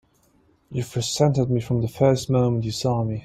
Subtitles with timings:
[0.71, 3.19] You've resented me from the first moment you saw me!